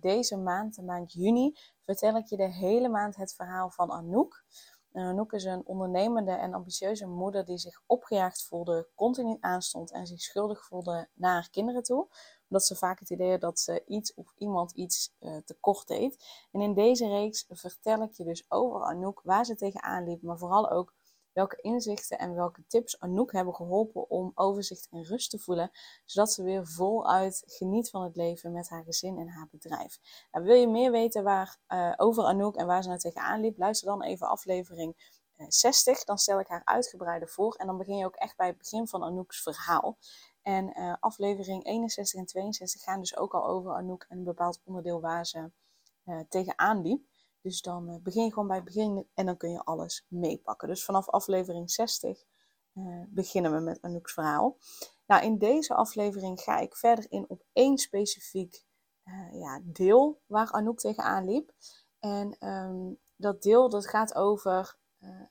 Deze 0.00 0.36
maand, 0.36 0.74
de 0.74 0.82
maand 0.82 1.12
juni, 1.12 1.56
vertel 1.84 2.16
ik 2.16 2.26
je 2.26 2.36
de 2.36 2.52
hele 2.52 2.88
maand 2.88 3.16
het 3.16 3.34
verhaal 3.34 3.70
van 3.70 3.90
Anouk. 3.90 4.44
Anouk 4.92 5.32
is 5.32 5.44
een 5.44 5.66
ondernemende 5.66 6.32
en 6.32 6.54
ambitieuze 6.54 7.06
moeder 7.06 7.44
die 7.44 7.58
zich 7.58 7.82
opgejaagd 7.86 8.46
voelde, 8.46 8.88
continu 8.94 9.36
aanstond 9.40 9.92
en 9.92 10.06
zich 10.06 10.20
schuldig 10.20 10.64
voelde 10.64 11.08
naar 11.14 11.32
haar 11.32 11.50
kinderen 11.50 11.82
toe. 11.82 12.08
Omdat 12.48 12.66
ze 12.66 12.76
vaak 12.76 12.98
het 12.98 13.10
idee 13.10 13.30
had 13.30 13.40
dat 13.40 13.60
ze 13.60 13.82
iets 13.86 14.14
of 14.14 14.34
iemand 14.36 14.72
iets 14.72 15.14
uh, 15.20 15.36
tekort 15.36 15.86
deed. 15.86 16.24
En 16.52 16.60
in 16.60 16.74
deze 16.74 17.08
reeks 17.08 17.44
vertel 17.48 18.02
ik 18.02 18.12
je 18.12 18.24
dus 18.24 18.44
over 18.48 18.82
Anouk, 18.82 19.20
waar 19.24 19.44
ze 19.44 19.56
tegenaan 19.56 20.04
liep, 20.04 20.22
maar 20.22 20.38
vooral 20.38 20.70
ook 20.70 20.94
welke 21.38 21.60
inzichten 21.60 22.18
en 22.18 22.34
welke 22.34 22.66
tips 22.66 23.00
Anouk 23.00 23.32
hebben 23.32 23.54
geholpen 23.54 24.10
om 24.10 24.32
overzicht 24.34 24.88
en 24.90 25.04
rust 25.04 25.30
te 25.30 25.38
voelen, 25.38 25.70
zodat 26.04 26.32
ze 26.32 26.42
weer 26.42 26.66
voluit 26.66 27.42
geniet 27.46 27.90
van 27.90 28.02
het 28.02 28.16
leven 28.16 28.52
met 28.52 28.68
haar 28.68 28.84
gezin 28.84 29.18
en 29.18 29.28
haar 29.28 29.48
bedrijf. 29.50 29.98
Wil 30.30 30.54
je 30.54 30.68
meer 30.68 30.90
weten 30.90 31.22
waar, 31.22 31.56
uh, 31.68 31.92
over 31.96 32.24
Anouk 32.24 32.56
en 32.56 32.66
waar 32.66 32.82
ze 32.82 32.88
nou 32.88 33.00
tegenaan 33.00 33.40
liep, 33.40 33.58
luister 33.58 33.88
dan 33.88 34.02
even 34.02 34.28
aflevering 34.28 35.16
60. 35.48 35.98
Eh, 35.98 36.04
dan 36.04 36.18
stel 36.18 36.40
ik 36.40 36.48
haar 36.48 36.64
uitgebreider 36.64 37.28
voor 37.28 37.54
en 37.54 37.66
dan 37.66 37.76
begin 37.78 37.96
je 37.96 38.04
ook 38.04 38.16
echt 38.16 38.36
bij 38.36 38.46
het 38.46 38.58
begin 38.58 38.88
van 38.88 39.02
Anouk's 39.02 39.42
verhaal. 39.42 39.98
En 40.42 40.78
uh, 40.78 40.94
aflevering 41.00 41.64
61 41.66 42.20
en 42.20 42.26
62 42.26 42.82
gaan 42.82 43.00
dus 43.00 43.16
ook 43.16 43.34
al 43.34 43.46
over 43.46 43.72
Anouk 43.72 44.06
en 44.08 44.18
een 44.18 44.24
bepaald 44.24 44.60
onderdeel 44.64 45.00
waar 45.00 45.26
ze 45.26 45.50
uh, 46.04 46.20
tegenaan 46.28 46.82
liep. 46.82 47.06
Dus 47.40 47.62
dan 47.62 47.90
uh, 47.90 47.96
begin 48.02 48.32
gewoon 48.32 48.46
bij 48.46 48.56
het 48.56 48.64
begin 48.64 49.08
en 49.14 49.26
dan 49.26 49.36
kun 49.36 49.50
je 49.50 49.64
alles 49.64 50.06
meepakken. 50.08 50.68
Dus 50.68 50.84
vanaf 50.84 51.08
aflevering 51.08 51.70
60 51.70 52.24
uh, 52.74 53.00
eh, 53.00 53.06
beginnen 53.08 53.52
we 53.52 53.60
met 53.60 53.82
Anouk's 53.82 54.12
verhaal. 54.12 54.56
Nou, 55.06 55.24
in 55.24 55.38
deze 55.38 55.74
aflevering 55.74 56.40
ga 56.40 56.58
ik 56.58 56.76
verder 56.76 57.06
in 57.08 57.24
op 57.28 57.42
één 57.52 57.78
specifiek 57.78 58.64
uh, 59.04 59.40
ja, 59.40 59.60
deel 59.64 60.20
waar 60.26 60.50
Anouk 60.50 60.78
tegenaan 60.78 61.24
liep. 61.24 61.52
En 61.98 62.48
um, 62.48 62.98
dat 63.16 63.42
deel 63.42 63.68
dat 63.68 63.86
gaat 63.86 64.14
over 64.14 64.76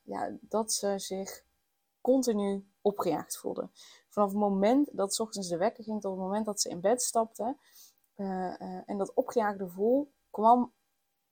ja, 0.04 0.38
dat 0.42 0.74
ze 0.74 0.94
zich 1.00 1.44
continu 2.02 2.68
opgejaagd 2.82 3.38
voelde. 3.38 3.70
Vanaf 4.10 4.30
het 4.30 4.40
moment 4.40 4.90
dat 4.92 5.14
s 5.14 5.20
ochtends 5.20 5.48
de 5.48 5.58
wekker 5.58 5.84
ging 5.84 6.02
tot 6.02 6.12
het 6.12 6.22
moment 6.22 6.46
dat 6.46 6.62
ze 6.62 6.70
in 6.70 6.82
bed 6.82 7.02
stapte. 7.02 7.58
en 8.86 8.98
dat 8.98 9.14
opgejaagde 9.14 9.64
gevoel 9.64 10.12
kwam 10.30 10.74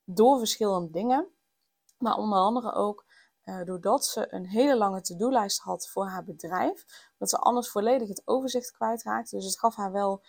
door 0.05 0.37
verschillende 0.37 0.91
dingen. 0.91 1.27
Maar 1.97 2.17
onder 2.17 2.39
andere 2.39 2.73
ook 2.73 3.05
uh, 3.45 3.63
doordat 3.63 4.05
ze 4.05 4.33
een 4.33 4.45
hele 4.45 4.77
lange 4.77 5.01
to-do-lijst 5.01 5.59
had 5.59 5.87
voor 5.89 6.07
haar 6.07 6.23
bedrijf. 6.23 6.85
Dat 7.17 7.29
ze 7.29 7.37
anders 7.37 7.69
volledig 7.69 8.07
het 8.07 8.21
overzicht 8.25 8.71
kwijtraakte. 8.71 9.35
Dus 9.35 9.45
het 9.45 9.59
gaf 9.59 9.75
haar 9.75 9.91
wel 9.91 10.23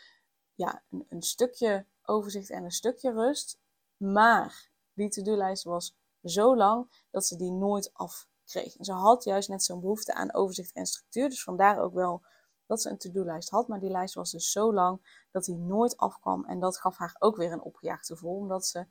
ja, 0.54 0.82
een, 0.90 1.06
een 1.08 1.22
stukje 1.22 1.86
overzicht 2.02 2.50
en 2.50 2.64
een 2.64 2.70
stukje 2.70 3.12
rust. 3.12 3.58
Maar 3.96 4.70
die 4.92 5.08
to-do-lijst 5.08 5.64
was 5.64 5.96
zo 6.22 6.56
lang 6.56 7.04
dat 7.10 7.26
ze 7.26 7.36
die 7.36 7.52
nooit 7.52 7.90
afkreeg. 7.92 8.76
En 8.76 8.84
ze 8.84 8.92
had 8.92 9.24
juist 9.24 9.48
net 9.48 9.62
zo'n 9.62 9.80
behoefte 9.80 10.14
aan 10.14 10.34
overzicht 10.34 10.72
en 10.72 10.86
structuur. 10.86 11.28
Dus 11.28 11.42
vandaar 11.42 11.78
ook 11.78 11.94
wel 11.94 12.22
dat 12.66 12.82
ze 12.82 12.90
een 12.90 12.98
to-do-lijst 12.98 13.50
had. 13.50 13.68
Maar 13.68 13.80
die 13.80 13.90
lijst 13.90 14.14
was 14.14 14.30
dus 14.30 14.52
zo 14.52 14.72
lang 14.72 15.24
dat 15.30 15.44
die 15.44 15.56
nooit 15.56 15.96
afkwam. 15.96 16.44
En 16.44 16.60
dat 16.60 16.78
gaf 16.78 16.96
haar 16.96 17.16
ook 17.18 17.36
weer 17.36 17.52
een 17.52 17.62
opgejaagd 17.62 18.06
gevoel. 18.06 18.36
Omdat 18.36 18.66
ze 18.66 18.86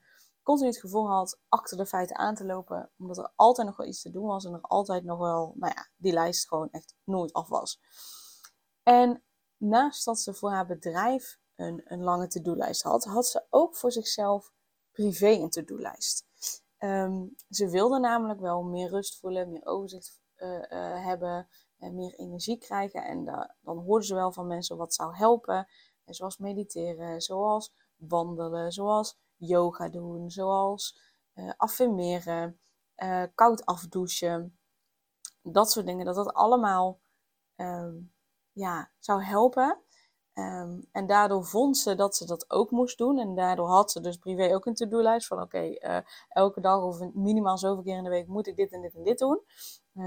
continu 0.45 0.69
het 0.69 0.79
gevoel 0.79 1.07
had 1.07 1.39
achter 1.50 1.78
de 1.78 1.85
feiten 1.85 2.16
aan 2.16 2.35
te 2.35 2.45
lopen, 2.45 2.91
omdat 2.97 3.17
er 3.17 3.31
altijd 3.35 3.67
nog 3.67 3.78
wel 3.78 3.88
iets 3.88 4.01
te 4.01 4.11
doen 4.11 4.25
was 4.25 4.45
en 4.45 4.53
er 4.53 4.61
altijd 4.61 5.03
nog 5.03 5.19
wel, 5.19 5.53
nou 5.56 5.73
ja, 5.75 5.88
die 5.95 6.13
lijst 6.13 6.47
gewoon 6.47 6.69
echt 6.72 6.95
nooit 7.03 7.33
af 7.33 7.47
was. 7.47 7.79
En 8.83 9.23
naast 9.57 10.06
dat 10.06 10.19
ze 10.19 10.33
voor 10.33 10.51
haar 10.51 10.66
bedrijf 10.66 11.39
een, 11.56 11.81
een 11.85 12.03
lange 12.03 12.28
to-do-lijst 12.28 12.83
had, 12.83 13.03
had 13.03 13.28
ze 13.28 13.45
ook 13.50 13.75
voor 13.75 13.91
zichzelf 13.91 14.51
privé 14.91 15.29
een 15.29 15.50
to-do-lijst. 15.50 16.25
Ehm, 16.77 17.25
ze 17.50 17.69
wilde 17.69 18.00
namelijk 18.00 18.39
wel 18.39 18.63
meer 18.63 18.89
rust 18.89 19.19
voelen, 19.19 19.51
meer 19.51 19.66
overzicht 19.66 20.19
uh, 20.38 20.50
uh, 20.50 21.06
hebben, 21.06 21.47
en 21.77 21.95
meer 21.95 22.13
energie 22.13 22.57
krijgen. 22.57 23.03
En 23.03 23.25
dan 23.62 23.77
hoorde 23.77 24.06
ze 24.06 24.16
wel 24.16 24.31
van 24.31 24.47
mensen 24.47 24.77
wat 24.77 24.94
zou 24.94 25.16
helpen, 25.16 25.67
zoals 26.06 26.38
mediteren, 26.38 27.22
zoals 27.22 27.73
wandelen, 27.95 28.72
zoals 28.72 29.17
yoga 29.38 29.90
doen, 29.90 30.29
zoals 30.29 31.00
uh, 31.35 31.51
affirmeren, 31.57 32.59
uh, 32.97 33.23
koud 33.35 33.66
afdouchen. 33.66 34.57
Dat 35.41 35.72
soort 35.72 35.85
dingen, 35.85 36.06
dat 36.06 36.16
dat 36.16 36.34
allemaal 36.34 37.00
um, 37.56 38.13
ja, 38.51 38.91
zou 39.00 39.24
helpen. 39.24 39.79
Um, 40.34 40.88
en 40.91 41.07
daardoor 41.07 41.45
vond 41.45 41.78
ze 41.78 41.95
dat 41.95 42.16
ze 42.16 42.25
dat 42.25 42.50
ook 42.50 42.72
moest 42.72 42.97
doen. 42.97 43.19
En 43.19 43.35
daardoor 43.35 43.68
had 43.68 43.91
ze 43.91 44.01
dus 44.01 44.18
privé 44.18 44.53
ook 44.56 44.66
een 44.66 44.74
to-do-lijst 44.74 45.28
van 45.28 45.41
oké, 45.41 45.59
uh, 45.59 45.97
elke 46.29 46.62
dag 46.62 46.81
of 46.81 47.13
minimaal 47.13 47.57
zoveel 47.57 47.84
keer 47.84 47.97
in 47.97 48.03
de 48.03 48.09
week 48.09 48.28
moet 48.28 48.47
ik 48.47 48.56
dit 48.56 48.72
en 48.72 48.81
dit 48.81 48.95
en 48.95 49.03
dit 49.03 49.18
doen. 49.18 49.41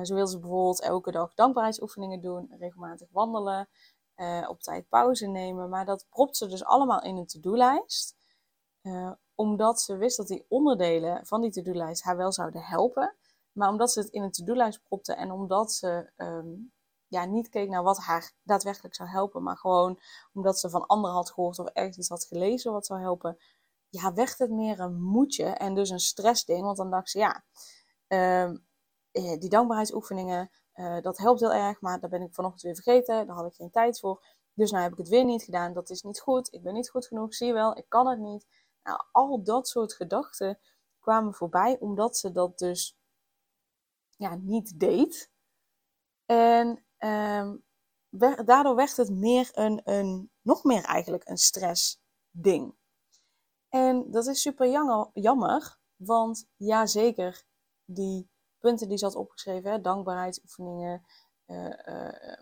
zo 0.02 0.14
wil 0.14 0.26
ze 0.26 0.38
bijvoorbeeld 0.38 0.82
elke 0.82 1.10
dag 1.10 1.34
dankbaarheidsoefeningen 1.34 2.20
doen, 2.20 2.54
regelmatig 2.58 3.08
wandelen, 3.10 3.68
op 4.48 4.60
tijd 4.60 4.88
pauze 4.88 5.26
nemen. 5.26 5.68
Maar 5.68 5.84
dat 5.84 6.06
propt 6.10 6.36
ze 6.36 6.46
dus 6.46 6.64
allemaal 6.64 7.02
in 7.02 7.16
een 7.16 7.26
to-do-lijst. 7.26 8.17
Uh, 8.88 9.10
omdat 9.34 9.80
ze 9.80 9.96
wist 9.96 10.16
dat 10.16 10.26
die 10.26 10.46
onderdelen 10.48 11.26
van 11.26 11.40
die 11.40 11.50
to-do-lijst 11.50 12.02
haar 12.02 12.16
wel 12.16 12.32
zouden 12.32 12.62
helpen. 12.62 13.16
Maar 13.52 13.68
omdat 13.68 13.92
ze 13.92 14.00
het 14.00 14.08
in 14.08 14.22
een 14.22 14.30
to-do-lijst 14.30 14.82
propte 14.82 15.14
en 15.14 15.30
omdat 15.30 15.72
ze 15.72 16.10
um, 16.16 16.72
ja, 17.06 17.24
niet 17.24 17.48
keek 17.48 17.68
naar 17.68 17.82
wat 17.82 17.98
haar 17.98 18.32
daadwerkelijk 18.42 18.94
zou 18.94 19.08
helpen, 19.08 19.42
maar 19.42 19.56
gewoon 19.56 20.00
omdat 20.32 20.58
ze 20.58 20.70
van 20.70 20.86
anderen 20.86 21.16
had 21.16 21.30
gehoord 21.30 21.58
of 21.58 21.68
ergens 21.68 21.96
iets 21.96 22.08
had 22.08 22.24
gelezen 22.24 22.72
wat 22.72 22.86
zou 22.86 23.00
helpen, 23.00 23.38
ja, 23.88 24.12
werd 24.12 24.38
het 24.38 24.50
meer 24.50 24.80
een 24.80 25.02
moedje 25.02 25.44
en 25.44 25.74
dus 25.74 25.90
een 25.90 26.00
stressding. 26.00 26.62
Want 26.62 26.76
dan 26.76 26.90
dacht 26.90 27.10
ze, 27.10 27.18
ja, 27.18 27.44
um, 28.42 28.66
die 29.12 29.48
dankbaarheidsoefeningen, 29.48 30.50
uh, 30.74 31.00
dat 31.00 31.18
helpt 31.18 31.40
heel 31.40 31.52
erg, 31.52 31.80
maar 31.80 32.00
daar 32.00 32.10
ben 32.10 32.22
ik 32.22 32.34
vanochtend 32.34 32.62
weer 32.62 32.74
vergeten, 32.74 33.26
daar 33.26 33.36
had 33.36 33.46
ik 33.46 33.54
geen 33.54 33.70
tijd 33.70 34.00
voor. 34.00 34.26
Dus 34.54 34.70
nou 34.70 34.82
heb 34.82 34.92
ik 34.92 34.98
het 34.98 35.08
weer 35.08 35.24
niet 35.24 35.42
gedaan, 35.42 35.72
dat 35.72 35.90
is 35.90 36.02
niet 36.02 36.20
goed, 36.20 36.52
ik 36.52 36.62
ben 36.62 36.74
niet 36.74 36.90
goed 36.90 37.06
genoeg, 37.06 37.34
zie 37.34 37.46
je 37.46 37.52
wel, 37.52 37.76
ik 37.76 37.88
kan 37.88 38.06
het 38.06 38.18
niet. 38.18 38.46
Nou, 38.82 39.02
al 39.12 39.42
dat 39.42 39.68
soort 39.68 39.94
gedachten 39.94 40.58
kwamen 40.98 41.34
voorbij, 41.34 41.78
omdat 41.80 42.16
ze 42.16 42.32
dat 42.32 42.58
dus 42.58 42.98
ja, 44.16 44.34
niet 44.34 44.80
deed. 44.80 45.30
En 46.26 46.84
um, 46.98 47.64
daardoor 48.44 48.74
werd 48.74 48.96
het 48.96 49.10
meer 49.10 49.48
een, 49.52 49.80
een, 49.84 50.30
nog 50.42 50.64
meer 50.64 50.84
eigenlijk 50.84 51.28
een 51.28 51.38
stressding. 51.38 52.76
En 53.68 54.10
dat 54.10 54.26
is 54.26 54.40
super 54.40 54.68
jammer, 55.12 55.78
want 55.96 56.46
ja, 56.56 56.86
zeker, 56.86 57.44
die 57.84 58.30
punten 58.58 58.88
die 58.88 58.98
ze 58.98 59.04
had 59.04 59.14
opgeschreven, 59.14 59.82
dankbaarheidsoefeningen, 59.82 61.06
uh, 61.46 61.64
uh, 61.86 62.36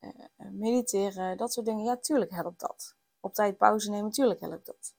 uh, 0.00 0.50
mediteren, 0.50 1.36
dat 1.36 1.52
soort 1.52 1.66
dingen, 1.66 1.84
ja, 1.84 1.96
tuurlijk 1.96 2.30
helpt 2.30 2.60
dat. 2.60 2.96
Op 3.20 3.34
tijd 3.34 3.56
pauze 3.56 3.90
nemen, 3.90 4.10
tuurlijk 4.10 4.40
helpt 4.40 4.66
dat. 4.66 4.94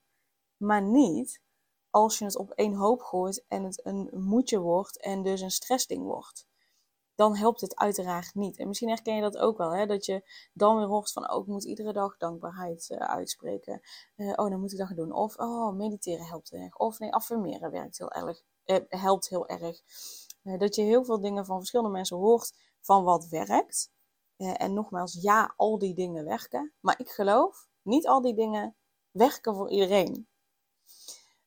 Maar 0.63 0.81
niet 0.81 1.41
als 1.89 2.17
je 2.17 2.25
het 2.25 2.37
op 2.37 2.51
één 2.51 2.73
hoop 2.73 3.01
gooit 3.01 3.45
en 3.47 3.63
het 3.63 3.85
een 3.85 4.09
moedje 4.11 4.59
wordt 4.59 5.01
en 5.01 5.23
dus 5.23 5.41
een 5.41 5.51
stressding 5.51 6.03
wordt. 6.03 6.47
Dan 7.15 7.35
helpt 7.35 7.61
het 7.61 7.75
uiteraard 7.75 8.35
niet. 8.35 8.57
En 8.57 8.67
misschien 8.67 8.89
herken 8.89 9.15
je 9.15 9.21
dat 9.21 9.37
ook 9.37 9.57
wel, 9.57 9.75
hè? 9.75 9.85
dat 9.85 10.05
je 10.05 10.29
dan 10.53 10.77
weer 10.77 10.85
hoort 10.85 11.11
van, 11.11 11.31
oh, 11.31 11.41
ik 11.41 11.47
moet 11.47 11.63
iedere 11.63 11.93
dag 11.93 12.17
dankbaarheid 12.17 12.89
uh, 12.89 12.97
uitspreken. 12.97 13.81
Uh, 14.15 14.27
oh, 14.29 14.49
dan 14.49 14.59
moet 14.59 14.71
ik 14.71 14.77
dat 14.77 14.95
doen. 14.95 15.11
Of, 15.11 15.37
oh, 15.37 15.75
mediteren 15.75 16.25
helpt 16.25 16.51
erg. 16.51 16.77
Of 16.77 16.99
nee, 16.99 17.13
affirmeren 17.13 17.71
werkt 17.71 17.97
heel 17.97 18.11
erg, 18.11 18.41
eh, 18.63 18.79
helpt 18.87 19.29
heel 19.29 19.47
erg. 19.47 19.81
Dat 20.59 20.75
je 20.75 20.81
heel 20.81 21.05
veel 21.05 21.21
dingen 21.21 21.45
van 21.45 21.57
verschillende 21.57 21.91
mensen 21.91 22.17
hoort 22.17 22.53
van 22.81 23.03
wat 23.03 23.27
werkt. 23.27 23.91
en 24.37 24.73
nogmaals, 24.73 25.17
ja, 25.21 25.53
al 25.55 25.77
die 25.77 25.93
dingen 25.93 26.25
werken. 26.25 26.73
Maar 26.79 26.99
ik 26.99 27.09
geloof, 27.09 27.67
niet 27.81 28.07
al 28.07 28.21
die 28.21 28.35
dingen 28.35 28.75
werken 29.11 29.55
voor 29.55 29.69
iedereen. 29.69 30.27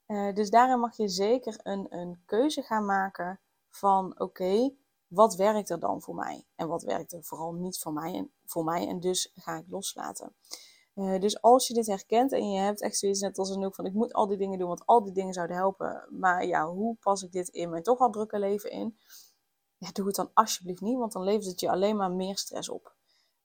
Uh, 0.06 0.35
dus 0.35 0.50
daarin 0.50 0.81
mag 0.81 0.97
je 0.97 1.08
zeker 1.08 1.61
een, 1.62 1.87
een 1.88 2.23
keuze 2.25 2.62
gaan 2.62 2.85
maken 2.85 3.41
van 3.69 4.20
oké, 4.20 4.75
wat 5.06 5.35
werkt 5.35 5.70
er 5.70 5.81
dan 5.81 6.03
voor 6.03 6.14
mij? 6.14 6.44
En 6.55 6.69
wat 6.69 6.82
werkt 6.82 7.12
er 7.12 7.25
vooral 7.25 7.53
niet 7.53 7.79
voor 7.79 7.93
mij 7.93 8.14
en, 8.14 8.32
voor 8.44 8.64
mij 8.64 8.88
en 8.88 9.00
dus 9.00 9.32
ga 9.35 9.56
ik 9.56 9.64
loslaten. 9.69 10.35
Uh, 10.94 11.20
dus 11.20 11.41
als 11.43 11.69
je 11.69 11.75
dit 11.75 11.87
herkent 11.87 12.32
en 12.32 12.50
je 12.50 12.58
hebt 12.58 12.81
echt 12.81 12.97
zoiets 12.97 13.20
net 13.20 13.38
als 13.38 13.50
een 13.50 13.64
ook 13.64 13.75
van 13.75 13.87
ik 13.87 13.93
moet 13.93 14.12
al 14.12 14.26
die 14.26 14.37
dingen 14.37 14.58
doen, 14.58 14.69
want 14.69 14.87
al 14.87 15.05
die 15.05 15.12
dingen 15.12 15.35
zouden 15.35 15.56
helpen. 15.56 16.06
Maar 16.11 16.47
ja, 16.47 16.69
hoe 16.69 16.97
pas 17.00 17.23
ik 17.23 17.32
dit 17.32 17.49
in 17.49 17.70
mijn 17.70 17.82
toch 17.82 17.99
al 17.99 18.11
drukke 18.11 18.38
leven 18.38 18.70
in? 18.70 18.99
Ja, 19.79 19.91
doe 19.93 20.06
het 20.06 20.17
dan 20.17 20.31
alsjeblieft 20.35 20.81
niet, 20.81 20.99
want 20.99 21.12
dan 21.12 21.23
levert 21.23 21.47
het 21.47 21.61
je 21.61 21.70
alleen 21.70 21.97
maar 21.97 22.11
meer 22.11 22.37
stress 22.37 22.69
op. 22.69 22.94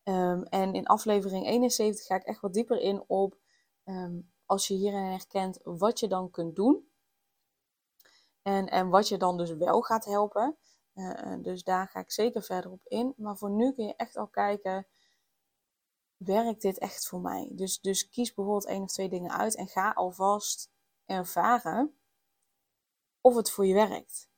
Um, 0.04 0.44
en 0.44 0.74
in 0.74 0.88
aflevering 0.88 1.46
71 1.46 2.06
ga 2.06 2.16
ik 2.16 2.24
echt 2.24 2.42
wat 2.42 2.54
dieper 2.54 2.80
in 2.80 3.04
op 3.07 3.38
um, 3.86 4.31
als 4.51 4.68
je 4.68 4.74
hierin 4.74 5.03
herkent 5.03 5.59
wat 5.63 6.00
je 6.00 6.07
dan 6.07 6.30
kunt 6.30 6.56
doen. 6.56 6.92
En, 8.42 8.68
en 8.68 8.89
wat 8.89 9.07
je 9.07 9.18
dan 9.18 9.38
dus 9.38 9.53
wel 9.53 9.81
gaat 9.81 10.06
helpen. 10.06 10.57
Uh, 10.94 11.36
dus 11.42 11.63
daar 11.63 11.88
ga 11.88 12.00
ik 12.00 12.12
zeker 12.12 12.44
verder 12.44 12.71
op 12.71 12.86
in. 12.88 13.13
Maar 13.18 13.38
voor 13.38 13.51
nu 13.51 13.74
kun 13.74 13.86
je 13.86 13.95
echt 13.95 14.18
al 14.18 14.27
kijken, 14.27 14.88
werkt 16.18 16.62
dit 16.62 16.77
echt 16.77 17.07
voor 17.07 17.21
mij? 17.21 17.50
Dus, 17.53 17.80
dus 17.80 18.09
kies 18.09 18.33
bijvoorbeeld 18.33 18.65
één 18.65 18.81
of 18.81 18.92
twee 18.92 19.09
dingen 19.09 19.31
uit 19.31 19.56
en 19.56 19.68
ga 19.68 19.92
alvast 19.92 20.71
ervaren 21.06 22.00
of 23.21 23.36
het 23.36 23.51
voor 23.51 23.65
je 23.65 23.74
werkt. 23.74 24.30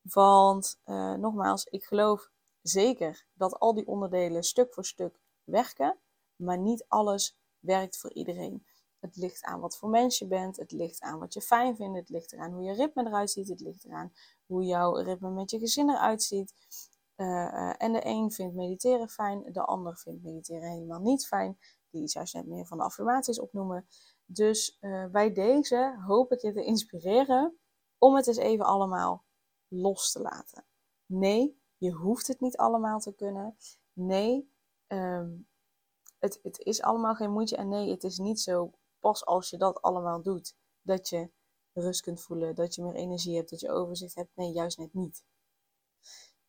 Want 0.00 0.80
uh, 0.84 1.14
nogmaals, 1.14 1.64
ik 1.64 1.84
geloof 1.84 2.30
zeker 2.62 3.26
dat 3.32 3.58
al 3.58 3.74
die 3.74 3.86
onderdelen 3.86 4.42
stuk 4.42 4.74
voor 4.74 4.84
stuk 4.84 5.20
werken, 5.44 5.98
maar 6.36 6.58
niet 6.58 6.84
alles 6.88 7.38
werkt 7.58 7.98
voor 7.98 8.12
iedereen. 8.12 8.66
Het 9.02 9.16
ligt 9.16 9.42
aan 9.44 9.60
wat 9.60 9.76
voor 9.76 9.88
mens 9.88 10.18
je 10.18 10.26
bent, 10.26 10.56
het 10.56 10.72
ligt 10.72 11.00
aan 11.00 11.18
wat 11.18 11.34
je 11.34 11.40
fijn 11.40 11.76
vindt, 11.76 11.98
het 11.98 12.08
ligt 12.08 12.32
eraan 12.32 12.52
hoe 12.52 12.62
je 12.62 12.72
ritme 12.72 13.06
eruit 13.06 13.30
ziet, 13.30 13.48
het 13.48 13.60
ligt 13.60 13.84
eraan 13.84 14.12
hoe 14.46 14.64
jouw 14.64 14.94
ritme 14.94 15.30
met 15.30 15.50
je 15.50 15.58
gezin 15.58 15.90
eruit 15.90 16.22
ziet. 16.22 16.54
Uh, 17.16 17.82
en 17.82 17.92
de 17.92 18.06
een 18.06 18.30
vindt 18.30 18.54
mediteren 18.54 19.08
fijn, 19.08 19.52
de 19.52 19.64
ander 19.64 19.98
vindt 19.98 20.22
mediteren 20.22 20.70
helemaal 20.70 21.00
niet 21.00 21.26
fijn. 21.26 21.58
Die 21.90 22.08
zou 22.08 22.26
je 22.28 22.38
net 22.38 22.46
meer 22.46 22.66
van 22.66 22.78
de 22.78 22.84
affirmaties 22.84 23.40
opnoemen. 23.40 23.86
Dus 24.24 24.78
uh, 24.80 25.06
bij 25.06 25.32
deze 25.32 26.02
hoop 26.06 26.32
ik 26.32 26.40
je 26.40 26.52
te 26.52 26.64
inspireren 26.64 27.58
om 27.98 28.14
het 28.14 28.26
eens 28.26 28.36
even 28.36 28.64
allemaal 28.64 29.24
los 29.68 30.12
te 30.12 30.20
laten. 30.20 30.64
Nee, 31.06 31.62
je 31.76 31.90
hoeft 31.90 32.26
het 32.26 32.40
niet 32.40 32.56
allemaal 32.56 33.00
te 33.00 33.14
kunnen. 33.14 33.56
Nee, 33.92 34.52
um, 34.86 35.48
het, 36.18 36.38
het 36.42 36.58
is 36.58 36.82
allemaal 36.82 37.14
geen 37.14 37.32
moeite. 37.32 37.56
En 37.56 37.68
nee, 37.68 37.90
het 37.90 38.04
is 38.04 38.18
niet 38.18 38.40
zo 38.40 38.72
pas 39.02 39.24
als 39.24 39.50
je 39.50 39.56
dat 39.56 39.82
allemaal 39.82 40.22
doet, 40.22 40.56
dat 40.82 41.08
je 41.08 41.30
rust 41.72 42.00
kunt 42.00 42.20
voelen, 42.20 42.54
dat 42.54 42.74
je 42.74 42.82
meer 42.82 42.94
energie 42.94 43.36
hebt, 43.36 43.50
dat 43.50 43.60
je 43.60 43.70
overzicht 43.70 44.14
hebt. 44.14 44.30
Nee, 44.34 44.52
juist 44.52 44.78
net 44.78 44.94
niet. 44.94 45.24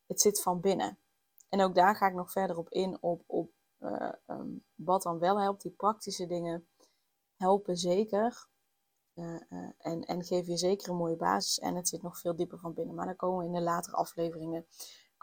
Het 0.06 0.22
zit 0.22 0.42
van 0.42 0.60
binnen. 0.60 1.00
En 1.50 1.62
ook 1.62 1.76
daar 1.76 1.96
ga 1.96 2.08
ik 2.08 2.14
nog 2.14 2.32
verder 2.32 2.58
op 2.58 2.70
in, 2.70 2.98
op, 3.02 3.24
op 3.26 3.52
uh, 3.80 4.12
um, 4.28 4.66
wat 4.76 5.02
dan 5.02 5.20
wel 5.20 5.40
helpt. 5.40 5.62
Die 5.62 5.72
praktische 5.72 6.26
dingen 6.26 6.68
helpen 7.36 7.78
zeker. 7.78 8.48
Uh, 9.14 9.42
uh, 9.50 9.70
en, 9.78 10.02
en 10.02 10.24
geven 10.24 10.52
je 10.52 10.58
zeker 10.58 10.90
een 10.90 10.96
mooie 10.96 11.16
basis. 11.16 11.60
En 11.60 11.76
het 11.76 11.88
zit 11.88 12.02
nog 12.02 12.20
veel 12.20 12.36
dieper 12.36 12.60
van 12.60 12.74
binnen. 12.74 12.96
Maar 12.96 13.06
daar 13.06 13.16
komen 13.16 13.40
we 13.40 13.46
in 13.46 13.52
de 13.52 13.62
latere 13.62 13.96
afleveringen 13.96 14.68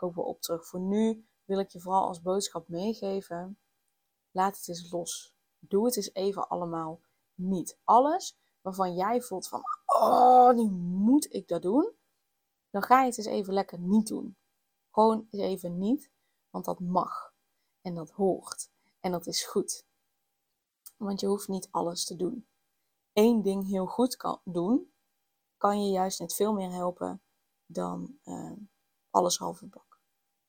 komen 0.00 0.16
we 0.16 0.22
op 0.22 0.40
terug. 0.40 0.66
Voor 0.66 0.80
nu 0.80 1.26
wil 1.44 1.58
ik 1.58 1.68
je 1.68 1.80
vooral 1.80 2.06
als 2.06 2.22
boodschap 2.22 2.68
meegeven. 2.68 3.58
Laat 4.30 4.56
het 4.56 4.68
eens 4.68 4.90
los. 4.90 5.34
Doe 5.58 5.84
het 5.84 5.96
eens 5.96 6.14
even 6.14 6.48
allemaal 6.48 7.00
niet. 7.40 7.78
Alles 7.84 8.38
waarvan 8.60 8.94
jij 8.94 9.22
voelt 9.22 9.48
van, 9.48 9.62
oh, 9.86 10.50
nu 10.54 10.70
moet 10.70 11.34
ik 11.34 11.48
dat 11.48 11.62
doen. 11.62 11.92
Dan 12.70 12.82
ga 12.82 13.00
je 13.00 13.06
het 13.06 13.18
eens 13.18 13.26
even 13.26 13.52
lekker 13.52 13.78
niet 13.78 14.06
doen. 14.06 14.36
Gewoon 14.90 15.26
eens 15.30 15.42
even 15.42 15.78
niet, 15.78 16.10
want 16.50 16.64
dat 16.64 16.80
mag. 16.80 17.32
En 17.80 17.94
dat 17.94 18.10
hoort. 18.10 18.70
En 19.00 19.12
dat 19.12 19.26
is 19.26 19.44
goed. 19.44 19.86
Want 20.96 21.20
je 21.20 21.26
hoeft 21.26 21.48
niet 21.48 21.68
alles 21.70 22.04
te 22.04 22.16
doen. 22.16 22.46
Eén 23.12 23.42
ding 23.42 23.66
heel 23.66 23.86
goed 23.86 24.16
kan 24.16 24.40
doen, 24.44 24.92
kan 25.56 25.84
je 25.84 25.90
juist 25.90 26.20
net 26.20 26.34
veel 26.34 26.52
meer 26.52 26.70
helpen 26.70 27.22
dan 27.66 28.18
uh, 28.24 28.52
alles 29.10 29.38
halve 29.38 29.66
bak. 29.66 30.00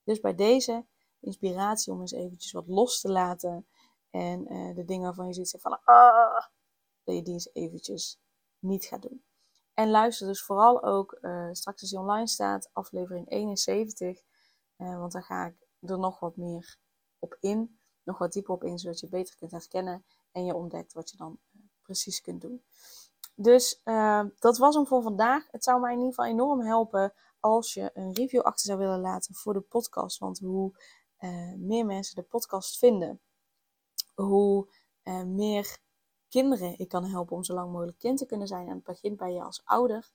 Dus 0.03 0.19
bij 0.19 0.35
deze 0.35 0.85
inspiratie 1.19 1.93
om 1.93 2.01
eens 2.01 2.11
eventjes 2.11 2.51
wat 2.51 2.67
los 2.67 2.99
te 2.99 3.11
laten. 3.11 3.67
En 4.09 4.53
uh, 4.53 4.75
de 4.75 4.85
dingen 4.85 5.03
waarvan 5.03 5.27
je 5.27 5.33
ziet 5.33 5.61
van, 5.61 5.79
ah, 5.83 6.45
dat 7.03 7.15
je 7.15 7.21
die 7.21 7.33
eens 7.33 7.53
eventjes 7.53 8.19
niet 8.59 8.85
gaat 8.85 9.01
doen. 9.01 9.23
En 9.73 9.89
luister 9.89 10.27
dus 10.27 10.43
vooral 10.43 10.83
ook, 10.83 11.17
uh, 11.21 11.49
straks 11.51 11.81
als 11.81 11.89
die 11.89 11.99
online 11.99 12.27
staat, 12.27 12.69
aflevering 12.73 13.29
71. 13.29 14.21
Uh, 14.77 14.99
want 14.99 15.11
daar 15.11 15.23
ga 15.23 15.45
ik 15.45 15.89
er 15.89 15.99
nog 15.99 16.19
wat 16.19 16.35
meer 16.35 16.77
op 17.19 17.37
in. 17.39 17.79
Nog 18.03 18.17
wat 18.17 18.33
dieper 18.33 18.53
op 18.53 18.63
in, 18.63 18.79
zodat 18.79 18.99
je 18.99 19.07
beter 19.07 19.35
kunt 19.35 19.51
herkennen. 19.51 20.05
En 20.31 20.45
je 20.45 20.55
ontdekt 20.55 20.93
wat 20.93 21.09
je 21.09 21.17
dan 21.17 21.39
uh, 21.51 21.61
precies 21.81 22.21
kunt 22.21 22.41
doen. 22.41 22.63
Dus 23.35 23.81
dat 24.39 24.57
was 24.57 24.75
hem 24.75 24.87
voor 24.87 25.01
vandaag. 25.01 25.47
Het 25.51 25.63
zou 25.63 25.79
mij 25.79 25.91
in 25.91 25.97
ieder 25.97 26.13
geval 26.13 26.31
enorm 26.31 26.61
helpen 26.61 27.13
als 27.39 27.73
je 27.73 27.91
een 27.93 28.13
review 28.13 28.41
achter 28.41 28.65
zou 28.65 28.79
willen 28.79 28.99
laten 28.99 29.35
voor 29.35 29.53
de 29.53 29.61
podcast. 29.61 30.17
Want 30.17 30.39
hoe 30.39 30.75
meer 31.57 31.85
mensen 31.85 32.15
de 32.15 32.21
podcast 32.21 32.77
vinden, 32.77 33.21
hoe 34.13 34.67
meer 35.25 35.77
kinderen 36.31 36.79
ik 36.79 36.87
kan 36.87 37.05
helpen 37.05 37.35
om 37.35 37.43
zo 37.43 37.53
lang 37.53 37.71
mogelijk 37.71 37.97
kind 37.97 38.17
te 38.17 38.25
kunnen 38.25 38.47
zijn. 38.47 38.67
En 38.67 38.75
het 38.75 38.83
begint 38.83 39.17
bij 39.17 39.33
je 39.33 39.41
als 39.41 39.61
ouder. 39.65 40.09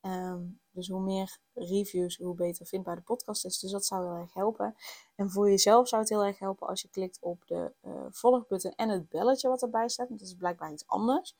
Ehm, 0.00 0.42
dus 0.70 0.88
hoe 0.88 1.00
meer 1.00 1.38
reviews, 1.54 2.16
hoe 2.16 2.34
beter 2.34 2.66
vindbaar 2.66 2.96
de 2.96 3.02
podcast 3.02 3.44
is. 3.44 3.58
Dus 3.58 3.70
dat 3.70 3.86
zou 3.86 4.04
heel 4.04 4.16
erg 4.16 4.34
helpen. 4.34 4.74
En 5.14 5.30
voor 5.30 5.48
jezelf 5.48 5.88
zou 5.88 6.00
het 6.02 6.10
heel 6.10 6.24
erg 6.24 6.38
helpen 6.38 6.66
als 6.68 6.82
je 6.82 6.88
klikt 6.88 7.18
op 7.20 7.46
de 7.46 7.72
uh, 7.82 8.06
volgbutton 8.10 8.72
en 8.74 8.88
het 8.88 9.08
belletje 9.08 9.48
wat 9.48 9.62
erbij 9.62 9.88
staat. 9.88 10.08
Want 10.08 10.20
dat 10.20 10.28
is 10.28 10.34
blijkbaar 10.34 10.72
iets 10.72 10.86
anders. 10.86 11.36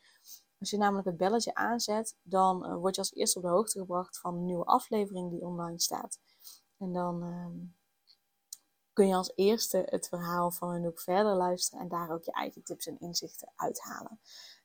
Als 0.58 0.70
je 0.70 0.76
namelijk 0.76 1.06
het 1.06 1.16
belletje 1.16 1.54
aanzet, 1.54 2.16
dan 2.22 2.66
uh, 2.66 2.76
word 2.76 2.94
je 2.94 3.00
als 3.00 3.14
eerste 3.14 3.38
op 3.38 3.44
de 3.44 3.50
hoogte 3.50 3.78
gebracht 3.78 4.18
van 4.18 4.34
de 4.34 4.40
nieuwe 4.40 4.64
aflevering 4.64 5.30
die 5.30 5.44
online 5.44 5.80
staat. 5.80 6.18
En 6.78 6.92
dan 6.92 7.22
ehm, 7.22 7.85
kun 8.96 9.08
je 9.08 9.14
als 9.14 9.32
eerste 9.34 9.82
het 9.86 10.08
verhaal 10.08 10.50
van 10.50 10.68
Anouk 10.68 11.00
verder 11.00 11.34
luisteren 11.34 11.80
en 11.80 11.88
daar 11.88 12.10
ook 12.10 12.22
je 12.22 12.32
eigen 12.32 12.62
tips 12.62 12.86
en 12.86 12.98
inzichten 12.98 13.52
uithalen. 13.56 14.18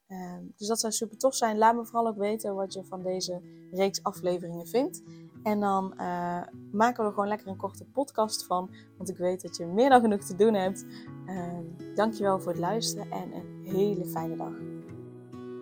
Um, 0.07 0.53
dus 0.57 0.67
dat 0.67 0.79
zou 0.79 0.93
super 0.93 1.17
tof 1.17 1.35
zijn. 1.35 1.57
Laat 1.57 1.75
me 1.75 1.85
vooral 1.85 2.07
ook 2.07 2.17
weten 2.17 2.55
wat 2.55 2.73
je 2.73 2.83
van 2.83 3.03
deze 3.03 3.41
reeks 3.71 4.03
afleveringen 4.03 4.67
vindt. 4.67 5.01
En 5.43 5.59
dan 5.59 5.93
uh, 5.97 6.41
maken 6.71 7.03
we 7.03 7.07
er 7.07 7.13
gewoon 7.13 7.27
lekker 7.27 7.47
een 7.47 7.57
korte 7.57 7.85
podcast 7.85 8.45
van. 8.45 8.75
Want 8.97 9.09
ik 9.09 9.17
weet 9.17 9.41
dat 9.41 9.57
je 9.57 9.65
meer 9.65 9.89
dan 9.89 10.01
genoeg 10.01 10.23
te 10.23 10.35
doen 10.35 10.53
hebt. 10.53 10.85
Uh, 11.25 11.57
dankjewel 11.95 12.39
voor 12.39 12.51
het 12.51 12.61
luisteren 12.61 13.11
en 13.11 13.33
een 13.33 13.61
hele 13.63 14.05
fijne 14.05 14.35
dag. 14.35 14.53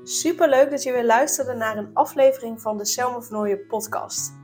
Super 0.04 0.50
leuk 0.50 0.70
dat 0.70 0.84
je 0.84 0.92
weer 0.92 1.06
luisterde 1.06 1.54
naar 1.54 1.78
een 1.78 1.94
aflevering 1.94 2.62
van 2.62 2.78
de 2.78 2.86
Selma 2.86 3.22
van 3.22 3.58
podcast. 3.68 4.39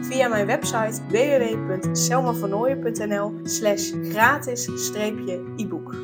via 0.00 0.28
mijn 0.28 0.46
website 0.46 1.00
www.selmavanooien.nl 1.08 3.32
slash 3.42 3.92
gratis-e-book. 4.02 5.94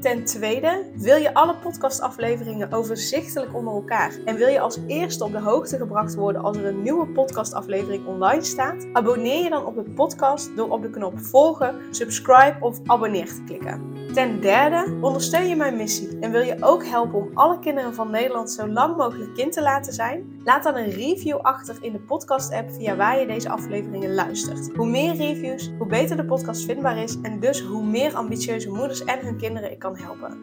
Ten 0.00 0.24
tweede, 0.24 0.90
wil 0.94 1.16
je 1.16 1.34
alle 1.34 1.56
podcastafleveringen 1.56 2.72
overzichtelijk 2.72 3.54
onder 3.54 3.74
elkaar 3.74 4.14
en 4.24 4.36
wil 4.36 4.48
je 4.48 4.60
als 4.60 4.78
eerste 4.86 5.24
op 5.24 5.32
de 5.32 5.40
hoogte 5.40 5.76
gebracht 5.76 6.14
worden 6.14 6.42
als 6.42 6.56
er 6.56 6.64
een 6.64 6.82
nieuwe 6.82 7.06
podcastaflevering 7.06 8.06
online 8.06 8.42
staat? 8.42 8.86
Abonneer 8.92 9.42
je 9.42 9.50
dan 9.50 9.66
op 9.66 9.74
de 9.74 9.90
podcast 9.90 10.56
door 10.56 10.70
op 10.70 10.82
de 10.82 10.90
knop 10.90 11.18
volgen, 11.18 11.74
subscribe 11.90 12.56
of 12.60 12.78
abonneer 12.86 13.26
te 13.26 13.42
klikken. 13.46 13.99
Ten 14.14 14.40
derde, 14.40 14.98
ondersteun 15.00 15.48
je 15.48 15.56
mijn 15.56 15.76
missie 15.76 16.18
en 16.20 16.30
wil 16.30 16.40
je 16.40 16.56
ook 16.60 16.84
helpen 16.84 17.18
om 17.18 17.30
alle 17.34 17.58
kinderen 17.58 17.94
van 17.94 18.10
Nederland 18.10 18.50
zo 18.50 18.68
lang 18.68 18.96
mogelijk 18.96 19.34
kind 19.34 19.52
te 19.52 19.62
laten 19.62 19.92
zijn? 19.92 20.40
Laat 20.44 20.62
dan 20.62 20.76
een 20.76 20.90
review 20.90 21.36
achter 21.36 21.76
in 21.80 21.92
de 21.92 22.00
podcast-app 22.00 22.70
via 22.72 22.96
waar 22.96 23.20
je 23.20 23.26
deze 23.26 23.48
afleveringen 23.48 24.14
luistert. 24.14 24.76
Hoe 24.76 24.86
meer 24.86 25.14
reviews, 25.16 25.70
hoe 25.78 25.86
beter 25.86 26.16
de 26.16 26.24
podcast 26.24 26.64
vindbaar 26.64 27.02
is 27.02 27.20
en 27.22 27.40
dus 27.40 27.60
hoe 27.60 27.84
meer 27.84 28.14
ambitieuze 28.14 28.70
moeders 28.70 29.04
en 29.04 29.18
hun 29.18 29.36
kinderen 29.36 29.70
ik 29.70 29.78
kan 29.78 29.96
helpen. 29.96 30.38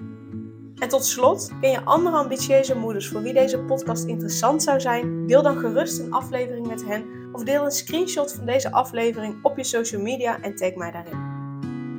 En 0.75 0.89
tot 0.89 1.05
slot, 1.05 1.51
ken 1.61 1.71
je 1.71 1.83
andere 1.83 2.15
ambitieuze 2.15 2.75
moeders 2.77 3.07
voor 3.07 3.21
wie 3.21 3.33
deze 3.33 3.59
podcast 3.59 4.05
interessant 4.05 4.63
zou 4.63 4.79
zijn? 4.79 5.27
Deel 5.27 5.41
dan 5.41 5.57
gerust 5.57 5.99
een 5.99 6.13
aflevering 6.13 6.67
met 6.67 6.85
hen 6.85 7.05
of 7.31 7.43
deel 7.43 7.65
een 7.65 7.71
screenshot 7.71 8.33
van 8.33 8.45
deze 8.45 8.71
aflevering 8.71 9.35
op 9.41 9.57
je 9.57 9.63
social 9.63 10.01
media 10.01 10.41
en 10.41 10.55
tag 10.55 10.75
mij 10.75 10.91
daarin. 10.91 11.36